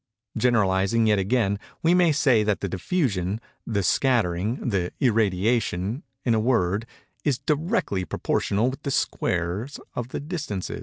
Generalizing 0.35 1.05
yet 1.05 1.19
again, 1.19 1.59
we 1.83 1.93
may 1.93 2.11
say 2.11 2.41
that 2.41 2.61
the 2.61 2.67
diffusion—the 2.67 3.83
scattering—the 3.83 4.91
irradiation, 4.99 6.01
in 6.25 6.33
a 6.33 6.39
word—is 6.39 7.37
directly 7.37 8.03
proportional 8.03 8.71
with 8.71 8.81
the 8.81 8.89
squares 8.89 9.79
of 9.93 10.07
the 10.07 10.19
distances. 10.19 10.79